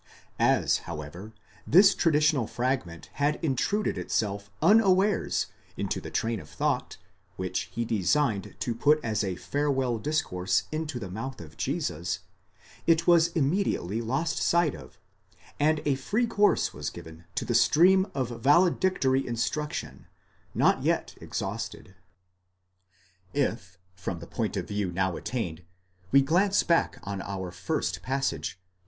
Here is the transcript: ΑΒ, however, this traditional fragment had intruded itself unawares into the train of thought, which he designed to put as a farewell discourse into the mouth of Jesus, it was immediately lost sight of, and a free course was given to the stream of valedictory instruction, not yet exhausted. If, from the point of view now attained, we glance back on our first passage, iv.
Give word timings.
ΑΒ, 0.39 0.79
however, 0.85 1.31
this 1.67 1.93
traditional 1.93 2.47
fragment 2.47 3.09
had 3.21 3.35
intruded 3.45 3.99
itself 3.99 4.49
unawares 4.59 5.45
into 5.77 6.01
the 6.01 6.09
train 6.09 6.39
of 6.39 6.49
thought, 6.49 6.97
which 7.35 7.69
he 7.71 7.85
designed 7.85 8.55
to 8.59 8.73
put 8.73 8.99
as 9.03 9.23
a 9.23 9.35
farewell 9.35 9.99
discourse 9.99 10.63
into 10.71 10.97
the 10.97 11.11
mouth 11.11 11.39
of 11.39 11.55
Jesus, 11.55 12.21
it 12.87 13.05
was 13.05 13.27
immediately 13.33 14.01
lost 14.01 14.39
sight 14.41 14.73
of, 14.73 14.97
and 15.59 15.83
a 15.85 15.93
free 15.93 16.25
course 16.25 16.73
was 16.73 16.89
given 16.89 17.25
to 17.35 17.45
the 17.45 17.53
stream 17.53 18.07
of 18.15 18.29
valedictory 18.41 19.27
instruction, 19.27 20.07
not 20.55 20.81
yet 20.81 21.13
exhausted. 21.21 21.93
If, 23.35 23.77
from 23.93 24.17
the 24.17 24.25
point 24.25 24.57
of 24.57 24.67
view 24.67 24.91
now 24.91 25.15
attained, 25.15 25.63
we 26.11 26.23
glance 26.23 26.63
back 26.63 26.97
on 27.03 27.21
our 27.21 27.51
first 27.51 28.01
passage, 28.01 28.53
iv. 28.57 28.71